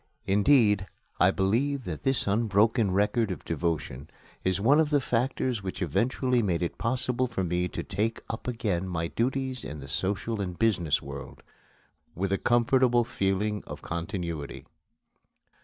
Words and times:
Indeed, 0.25 0.87
I 1.19 1.29
believe 1.29 1.83
that 1.83 2.01
this 2.01 2.25
unbroken 2.25 2.89
record 2.89 3.29
of 3.29 3.45
devotion 3.45 4.09
is 4.43 4.59
one 4.59 4.79
of 4.79 4.89
the 4.89 4.99
factors 4.99 5.61
which 5.61 5.79
eventually 5.83 6.41
made 6.41 6.63
it 6.63 6.79
possible 6.79 7.27
for 7.27 7.43
me 7.43 7.67
to 7.67 7.83
take 7.83 8.19
up 8.27 8.47
again 8.47 8.87
my 8.89 9.09
duties 9.09 9.63
in 9.63 9.79
the 9.79 9.87
social 9.87 10.41
and 10.41 10.57
business 10.57 11.03
world, 11.03 11.43
with 12.15 12.31
a 12.31 12.39
comfortable 12.39 13.03
feeling 13.03 13.63
of 13.67 13.83
continuity. 13.83 14.65